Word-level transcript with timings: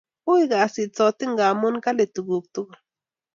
Ui 0.31 0.43
kasit 0.51 0.91
sotik 0.97 1.31
ngamun 1.33 1.75
kali 1.85 2.05
tukuk 2.13 2.45
tugul 2.53 2.79